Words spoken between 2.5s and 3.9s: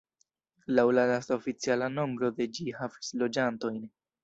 ĝi havis loĝantojn.